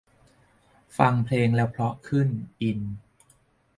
[0.97, 2.29] ฟังเพลงแล้วเพราะขึ้น
[2.61, 2.79] อิน